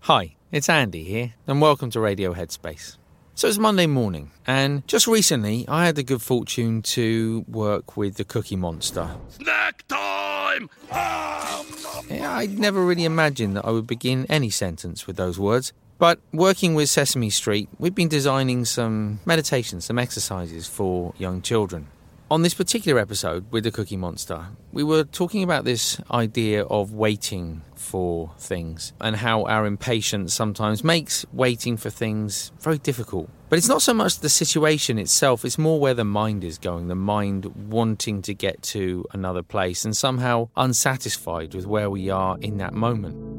Hi, 0.00 0.34
it's 0.50 0.68
Andy 0.68 1.04
here, 1.04 1.34
and 1.46 1.60
welcome 1.60 1.90
to 1.90 2.00
Radio 2.00 2.34
Headspace. 2.34 2.96
So 3.36 3.46
it's 3.46 3.58
Monday 3.58 3.86
morning, 3.86 4.32
and 4.48 4.84
just 4.88 5.06
recently 5.06 5.64
I 5.68 5.86
had 5.86 5.94
the 5.94 6.02
good 6.02 6.22
fortune 6.22 6.82
to 6.82 7.44
work 7.46 7.96
with 7.96 8.16
the 8.16 8.24
Cookie 8.24 8.56
Monster. 8.56 9.10
Snack 9.28 9.86
time! 9.86 10.68
Yeah, 10.90 12.34
I'd 12.34 12.58
never 12.58 12.84
really 12.84 13.04
imagined 13.04 13.58
that 13.58 13.64
I 13.64 13.70
would 13.70 13.86
begin 13.86 14.26
any 14.28 14.50
sentence 14.50 15.06
with 15.06 15.14
those 15.14 15.38
words. 15.38 15.72
But 15.98 16.18
working 16.32 16.74
with 16.74 16.88
Sesame 16.88 17.30
Street, 17.30 17.68
we've 17.78 17.94
been 17.94 18.08
designing 18.08 18.64
some 18.64 19.20
meditations, 19.24 19.84
some 19.84 20.00
exercises 20.00 20.66
for 20.66 21.14
young 21.16 21.42
children. 21.42 21.86
On 22.30 22.42
this 22.42 22.54
particular 22.54 23.00
episode 23.00 23.50
with 23.50 23.64
the 23.64 23.72
Cookie 23.72 23.96
Monster, 23.96 24.46
we 24.70 24.84
were 24.84 25.02
talking 25.02 25.42
about 25.42 25.64
this 25.64 26.00
idea 26.12 26.62
of 26.62 26.92
waiting 26.92 27.62
for 27.74 28.30
things 28.38 28.92
and 29.00 29.16
how 29.16 29.46
our 29.46 29.66
impatience 29.66 30.32
sometimes 30.32 30.84
makes 30.84 31.26
waiting 31.32 31.76
for 31.76 31.90
things 31.90 32.52
very 32.60 32.78
difficult. 32.78 33.28
But 33.48 33.58
it's 33.58 33.66
not 33.66 33.82
so 33.82 33.92
much 33.92 34.20
the 34.20 34.28
situation 34.28 34.96
itself, 34.96 35.44
it's 35.44 35.58
more 35.58 35.80
where 35.80 35.92
the 35.92 36.04
mind 36.04 36.44
is 36.44 36.56
going, 36.56 36.86
the 36.86 36.94
mind 36.94 37.46
wanting 37.68 38.22
to 38.22 38.32
get 38.32 38.62
to 38.62 39.04
another 39.10 39.42
place 39.42 39.84
and 39.84 39.96
somehow 39.96 40.50
unsatisfied 40.56 41.52
with 41.52 41.66
where 41.66 41.90
we 41.90 42.10
are 42.10 42.38
in 42.40 42.58
that 42.58 42.74
moment. 42.74 43.29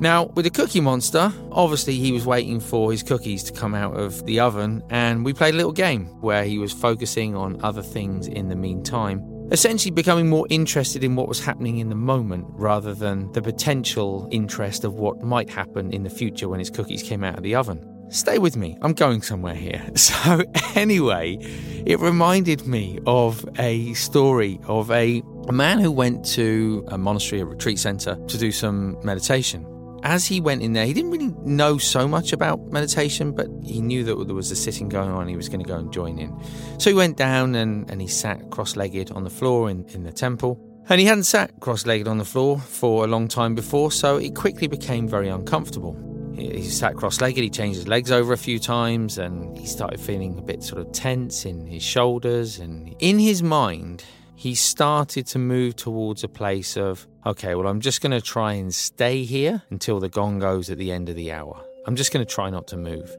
Now, 0.00 0.24
with 0.34 0.44
the 0.44 0.50
Cookie 0.50 0.80
Monster, 0.80 1.32
obviously 1.52 1.94
he 1.94 2.10
was 2.10 2.26
waiting 2.26 2.58
for 2.58 2.90
his 2.90 3.02
cookies 3.02 3.44
to 3.44 3.52
come 3.52 3.74
out 3.74 3.96
of 3.96 4.26
the 4.26 4.40
oven, 4.40 4.82
and 4.90 5.24
we 5.24 5.32
played 5.32 5.54
a 5.54 5.56
little 5.56 5.72
game 5.72 6.06
where 6.20 6.44
he 6.44 6.58
was 6.58 6.72
focusing 6.72 7.36
on 7.36 7.60
other 7.62 7.82
things 7.82 8.26
in 8.26 8.48
the 8.48 8.56
meantime, 8.56 9.22
essentially 9.52 9.92
becoming 9.92 10.28
more 10.28 10.48
interested 10.50 11.04
in 11.04 11.14
what 11.14 11.28
was 11.28 11.38
happening 11.42 11.78
in 11.78 11.90
the 11.90 11.94
moment 11.94 12.44
rather 12.48 12.92
than 12.92 13.30
the 13.32 13.40
potential 13.40 14.28
interest 14.32 14.82
of 14.82 14.94
what 14.94 15.22
might 15.22 15.48
happen 15.48 15.92
in 15.92 16.02
the 16.02 16.10
future 16.10 16.48
when 16.48 16.58
his 16.58 16.70
cookies 16.70 17.02
came 17.02 17.22
out 17.22 17.36
of 17.36 17.44
the 17.44 17.54
oven. 17.54 17.88
Stay 18.10 18.38
with 18.38 18.56
me, 18.56 18.76
I'm 18.82 18.94
going 18.94 19.22
somewhere 19.22 19.54
here. 19.54 19.82
So, 19.96 20.42
anyway, 20.74 21.38
it 21.86 22.00
reminded 22.00 22.66
me 22.66 22.98
of 23.06 23.44
a 23.58 23.94
story 23.94 24.58
of 24.66 24.90
a, 24.90 25.22
a 25.48 25.52
man 25.52 25.78
who 25.78 25.92
went 25.92 26.24
to 26.32 26.84
a 26.88 26.98
monastery, 26.98 27.40
a 27.40 27.46
retreat 27.46 27.78
center, 27.78 28.16
to 28.26 28.38
do 28.38 28.50
some 28.50 28.98
meditation 29.04 29.64
as 30.04 30.26
he 30.26 30.38
went 30.38 30.62
in 30.62 30.74
there, 30.74 30.84
he 30.84 30.92
didn't 30.92 31.10
really 31.10 31.34
know 31.44 31.78
so 31.78 32.06
much 32.06 32.32
about 32.32 32.60
meditation, 32.70 33.32
but 33.32 33.48
he 33.64 33.80
knew 33.80 34.04
that 34.04 34.14
there 34.26 34.34
was 34.34 34.50
a 34.50 34.56
sitting 34.56 34.90
going 34.90 35.10
on. 35.10 35.26
He 35.26 35.34
was 35.34 35.48
going 35.48 35.62
to 35.62 35.66
go 35.66 35.76
and 35.76 35.90
join 35.90 36.18
in. 36.18 36.38
So 36.78 36.90
he 36.90 36.94
went 36.94 37.16
down 37.16 37.54
and, 37.54 37.90
and 37.90 38.02
he 38.02 38.06
sat 38.06 38.50
cross 38.50 38.76
legged 38.76 39.10
on 39.12 39.24
the 39.24 39.30
floor 39.30 39.70
in, 39.70 39.86
in 39.88 40.04
the 40.04 40.12
temple. 40.12 40.60
And 40.90 41.00
he 41.00 41.06
hadn't 41.06 41.24
sat 41.24 41.58
cross 41.60 41.86
legged 41.86 42.06
on 42.06 42.18
the 42.18 42.24
floor 42.26 42.58
for 42.60 43.04
a 43.04 43.06
long 43.06 43.28
time 43.28 43.54
before, 43.54 43.90
so 43.90 44.18
it 44.18 44.34
quickly 44.34 44.66
became 44.66 45.08
very 45.08 45.30
uncomfortable. 45.30 45.96
He, 46.36 46.50
he 46.50 46.62
sat 46.64 46.96
cross 46.96 47.22
legged, 47.22 47.42
he 47.42 47.48
changed 47.48 47.78
his 47.78 47.88
legs 47.88 48.12
over 48.12 48.34
a 48.34 48.38
few 48.38 48.58
times, 48.58 49.16
and 49.16 49.56
he 49.56 49.66
started 49.66 49.98
feeling 49.98 50.38
a 50.38 50.42
bit 50.42 50.62
sort 50.62 50.86
of 50.86 50.92
tense 50.92 51.46
in 51.46 51.66
his 51.66 51.82
shoulders. 51.82 52.58
And 52.58 52.94
in 52.98 53.18
his 53.18 53.42
mind, 53.42 54.04
he 54.36 54.54
started 54.54 55.26
to 55.28 55.38
move 55.38 55.76
towards 55.76 56.22
a 56.22 56.28
place 56.28 56.76
of, 56.76 57.06
okay, 57.26 57.54
well, 57.54 57.66
I'm 57.66 57.80
just 57.80 58.00
going 58.00 58.12
to 58.12 58.20
try 58.20 58.52
and 58.54 58.74
stay 58.74 59.24
here 59.24 59.62
until 59.70 60.00
the 60.00 60.08
gong 60.08 60.38
goes 60.38 60.70
at 60.70 60.78
the 60.78 60.92
end 60.92 61.08
of 61.08 61.16
the 61.16 61.32
hour. 61.32 61.64
I'm 61.86 61.96
just 61.96 62.12
going 62.12 62.24
to 62.24 62.32
try 62.32 62.50
not 62.50 62.66
to 62.68 62.76
move. 62.76 63.14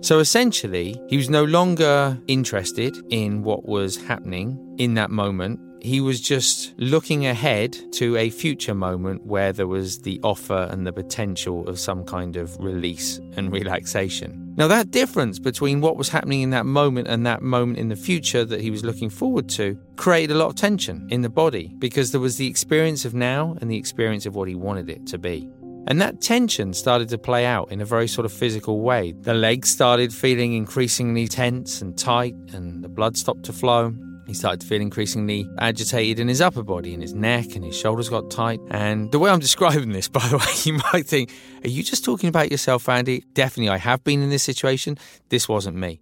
So 0.00 0.18
essentially, 0.18 1.00
he 1.08 1.16
was 1.16 1.30
no 1.30 1.44
longer 1.44 2.20
interested 2.26 2.94
in 3.10 3.42
what 3.42 3.64
was 3.64 3.96
happening 3.96 4.76
in 4.78 4.94
that 4.94 5.10
moment. 5.10 5.60
He 5.80 6.00
was 6.00 6.20
just 6.20 6.74
looking 6.76 7.26
ahead 7.26 7.76
to 7.94 8.16
a 8.16 8.30
future 8.30 8.74
moment 8.74 9.24
where 9.24 9.52
there 9.52 9.66
was 9.66 10.02
the 10.02 10.20
offer 10.22 10.68
and 10.70 10.86
the 10.86 10.92
potential 10.92 11.66
of 11.68 11.78
some 11.78 12.04
kind 12.04 12.36
of 12.36 12.56
release 12.58 13.18
and 13.36 13.50
relaxation. 13.50 14.43
Now, 14.56 14.68
that 14.68 14.92
difference 14.92 15.40
between 15.40 15.80
what 15.80 15.96
was 15.96 16.08
happening 16.08 16.42
in 16.42 16.50
that 16.50 16.64
moment 16.64 17.08
and 17.08 17.26
that 17.26 17.42
moment 17.42 17.78
in 17.78 17.88
the 17.88 17.96
future 17.96 18.44
that 18.44 18.60
he 18.60 18.70
was 18.70 18.84
looking 18.84 19.10
forward 19.10 19.48
to 19.50 19.76
created 19.96 20.36
a 20.36 20.38
lot 20.38 20.46
of 20.46 20.54
tension 20.54 21.08
in 21.10 21.22
the 21.22 21.28
body 21.28 21.74
because 21.78 22.12
there 22.12 22.20
was 22.20 22.36
the 22.36 22.46
experience 22.46 23.04
of 23.04 23.14
now 23.14 23.56
and 23.60 23.68
the 23.68 23.76
experience 23.76 24.26
of 24.26 24.36
what 24.36 24.46
he 24.46 24.54
wanted 24.54 24.88
it 24.88 25.06
to 25.08 25.18
be. 25.18 25.48
And 25.86 26.00
that 26.00 26.20
tension 26.20 26.72
started 26.72 27.08
to 27.10 27.18
play 27.18 27.44
out 27.44 27.70
in 27.70 27.80
a 27.80 27.84
very 27.84 28.06
sort 28.06 28.24
of 28.24 28.32
physical 28.32 28.80
way. 28.80 29.12
The 29.12 29.34
legs 29.34 29.68
started 29.68 30.14
feeling 30.14 30.54
increasingly 30.54 31.28
tense 31.28 31.82
and 31.82 31.98
tight, 31.98 32.34
and 32.52 32.82
the 32.82 32.88
blood 32.88 33.16
stopped 33.18 33.42
to 33.44 33.52
flow. 33.52 33.94
He 34.26 34.34
started 34.34 34.60
to 34.62 34.66
feel 34.66 34.80
increasingly 34.80 35.48
agitated 35.58 36.20
in 36.20 36.28
his 36.28 36.40
upper 36.40 36.62
body, 36.62 36.94
in 36.94 37.00
his 37.00 37.14
neck, 37.14 37.54
and 37.54 37.64
his 37.64 37.76
shoulders 37.76 38.08
got 38.08 38.30
tight. 38.30 38.60
And 38.70 39.12
the 39.12 39.18
way 39.18 39.30
I'm 39.30 39.40
describing 39.48 39.92
this, 39.92 40.08
by 40.08 40.26
the 40.28 40.38
way, 40.38 40.44
you 40.64 40.80
might 40.92 41.06
think, 41.06 41.32
Are 41.64 41.68
you 41.68 41.82
just 41.82 42.04
talking 42.04 42.28
about 42.28 42.50
yourself, 42.50 42.88
Andy? 42.88 43.24
Definitely, 43.34 43.70
I 43.70 43.78
have 43.78 44.02
been 44.04 44.22
in 44.22 44.30
this 44.30 44.42
situation. 44.42 44.98
This 45.28 45.48
wasn't 45.48 45.76
me. 45.76 46.00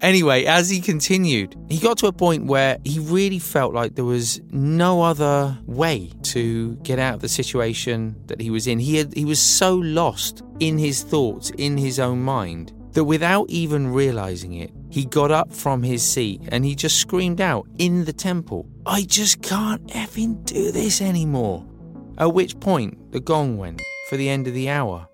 Anyway, 0.00 0.44
as 0.44 0.70
he 0.70 0.80
continued, 0.80 1.56
he 1.68 1.78
got 1.78 1.98
to 1.98 2.06
a 2.06 2.12
point 2.12 2.46
where 2.46 2.78
he 2.84 3.00
really 3.00 3.40
felt 3.40 3.74
like 3.74 3.96
there 3.96 4.04
was 4.04 4.40
no 4.50 5.02
other 5.02 5.58
way 5.66 6.12
to 6.22 6.76
get 6.76 7.00
out 7.00 7.14
of 7.14 7.20
the 7.20 7.28
situation 7.28 8.14
that 8.26 8.40
he 8.40 8.48
was 8.48 8.68
in. 8.68 8.78
He 8.78 8.96
had, 8.96 9.12
he 9.14 9.24
was 9.24 9.40
so 9.40 9.74
lost 9.74 10.42
in 10.60 10.78
his 10.78 11.02
thoughts, 11.02 11.50
in 11.58 11.76
his 11.76 11.98
own 11.98 12.22
mind, 12.22 12.72
that 12.92 13.04
without 13.04 13.50
even 13.50 13.88
realizing 13.88 14.54
it, 14.54 14.70
he 14.90 15.04
got 15.04 15.30
up 15.30 15.52
from 15.52 15.82
his 15.82 16.02
seat 16.02 16.40
and 16.48 16.64
he 16.64 16.74
just 16.74 16.96
screamed 16.96 17.40
out 17.40 17.66
in 17.78 18.04
the 18.04 18.12
temple, 18.12 18.68
I 18.86 19.02
just 19.02 19.42
can't 19.42 19.86
effing 19.88 20.44
do 20.44 20.72
this 20.72 21.00
anymore. 21.00 21.66
At 22.18 22.34
which 22.34 22.58
point, 22.58 23.12
the 23.12 23.20
gong 23.20 23.58
went 23.58 23.80
for 24.08 24.16
the 24.16 24.28
end 24.28 24.48
of 24.48 24.54
the 24.54 24.70
hour. 24.70 25.08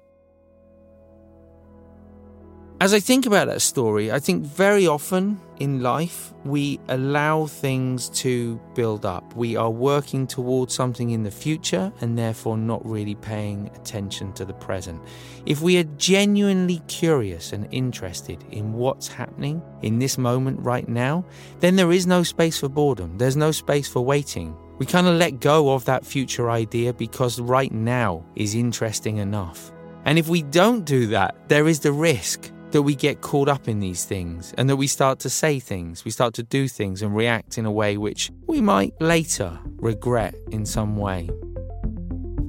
As 2.84 2.92
I 2.92 3.00
think 3.00 3.24
about 3.24 3.46
that 3.46 3.62
story, 3.62 4.12
I 4.12 4.18
think 4.18 4.44
very 4.44 4.86
often 4.86 5.40
in 5.56 5.80
life 5.80 6.34
we 6.44 6.78
allow 6.88 7.46
things 7.46 8.10
to 8.10 8.60
build 8.74 9.06
up. 9.06 9.34
We 9.34 9.56
are 9.56 9.70
working 9.70 10.26
towards 10.26 10.74
something 10.74 11.08
in 11.08 11.22
the 11.22 11.30
future 11.30 11.90
and 12.02 12.18
therefore 12.18 12.58
not 12.58 12.84
really 12.84 13.14
paying 13.14 13.70
attention 13.74 14.34
to 14.34 14.44
the 14.44 14.52
present. 14.52 15.00
If 15.46 15.62
we 15.62 15.78
are 15.78 15.84
genuinely 15.96 16.82
curious 16.86 17.54
and 17.54 17.66
interested 17.70 18.44
in 18.50 18.74
what's 18.74 19.08
happening 19.08 19.62
in 19.80 19.98
this 19.98 20.18
moment 20.18 20.60
right 20.60 20.86
now, 20.86 21.24
then 21.60 21.76
there 21.76 21.90
is 21.90 22.06
no 22.06 22.22
space 22.22 22.58
for 22.58 22.68
boredom, 22.68 23.16
there's 23.16 23.34
no 23.34 23.50
space 23.50 23.88
for 23.88 24.04
waiting. 24.04 24.54
We 24.76 24.84
kind 24.84 25.06
of 25.06 25.14
let 25.14 25.40
go 25.40 25.72
of 25.72 25.86
that 25.86 26.04
future 26.04 26.50
idea 26.50 26.92
because 26.92 27.40
right 27.40 27.72
now 27.72 28.26
is 28.36 28.54
interesting 28.54 29.16
enough. 29.16 29.72
And 30.04 30.18
if 30.18 30.28
we 30.28 30.42
don't 30.42 30.84
do 30.84 31.06
that, 31.06 31.48
there 31.48 31.66
is 31.66 31.80
the 31.80 31.90
risk 31.92 32.50
that 32.74 32.82
we 32.82 32.96
get 32.96 33.20
caught 33.20 33.48
up 33.48 33.68
in 33.68 33.78
these 33.78 34.04
things 34.04 34.52
and 34.58 34.68
that 34.68 34.74
we 34.74 34.88
start 34.88 35.20
to 35.20 35.30
say 35.30 35.60
things, 35.60 36.04
we 36.04 36.10
start 36.10 36.34
to 36.34 36.42
do 36.42 36.66
things 36.66 37.02
and 37.02 37.14
react 37.14 37.56
in 37.56 37.64
a 37.64 37.70
way 37.70 37.96
which 37.96 38.32
we 38.48 38.60
might 38.60 38.92
later 39.00 39.56
regret 39.76 40.34
in 40.50 40.66
some 40.66 40.96
way. 40.96 41.30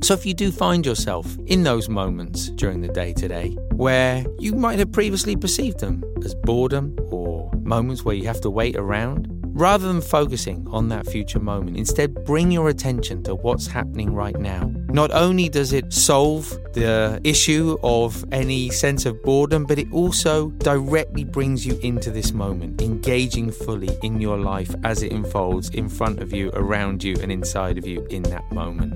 So, 0.01 0.15
if 0.15 0.25
you 0.25 0.33
do 0.33 0.51
find 0.51 0.83
yourself 0.83 1.37
in 1.45 1.61
those 1.61 1.89
moments 1.89 2.49
during 2.49 2.81
the 2.81 2.87
day 2.87 3.13
today 3.13 3.49
where 3.73 4.25
you 4.39 4.53
might 4.53 4.79
have 4.79 4.91
previously 4.91 5.35
perceived 5.35 5.79
them 5.79 6.03
as 6.23 6.33
boredom 6.33 6.97
or 7.11 7.51
moments 7.61 8.03
where 8.03 8.15
you 8.15 8.25
have 8.25 8.41
to 8.41 8.49
wait 8.49 8.75
around, 8.75 9.31
Rather 9.55 9.87
than 9.87 10.01
focusing 10.01 10.67
on 10.69 10.89
that 10.89 11.07
future 11.07 11.39
moment, 11.39 11.77
instead 11.77 12.25
bring 12.25 12.51
your 12.51 12.67
attention 12.67 13.23
to 13.23 13.33
what's 13.33 13.67
happening 13.67 14.13
right 14.13 14.37
now. 14.37 14.69
Not 14.95 15.11
only 15.11 15.49
does 15.49 15.73
it 15.73 15.91
solve 15.91 16.49
the 16.71 17.19
issue 17.25 17.77
of 17.83 18.23
any 18.31 18.69
sense 18.69 19.05
of 19.05 19.21
boredom, 19.23 19.65
but 19.65 19.77
it 19.77 19.91
also 19.91 20.51
directly 20.51 21.25
brings 21.25 21.65
you 21.65 21.77
into 21.83 22.11
this 22.11 22.31
moment, 22.31 22.81
engaging 22.81 23.51
fully 23.51 23.89
in 24.03 24.21
your 24.21 24.37
life 24.37 24.73
as 24.85 25.03
it 25.03 25.11
unfolds 25.11 25.67
in 25.71 25.89
front 25.89 26.21
of 26.21 26.31
you, 26.31 26.49
around 26.53 27.03
you, 27.03 27.17
and 27.21 27.29
inside 27.29 27.77
of 27.77 27.85
you 27.85 28.07
in 28.09 28.23
that 28.23 28.49
moment. 28.53 28.93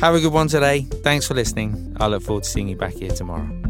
Have 0.00 0.14
a 0.14 0.20
good 0.20 0.32
one 0.32 0.48
today. 0.48 0.86
Thanks 1.02 1.28
for 1.28 1.34
listening. 1.34 1.94
I 2.00 2.06
look 2.06 2.22
forward 2.22 2.44
to 2.44 2.48
seeing 2.48 2.68
you 2.68 2.76
back 2.76 2.94
here 2.94 3.10
tomorrow. 3.10 3.63